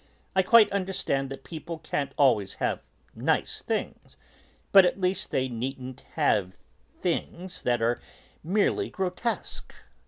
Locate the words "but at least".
4.71-5.29